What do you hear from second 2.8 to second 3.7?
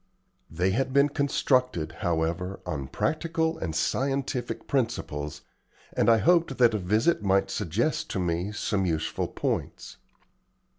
practical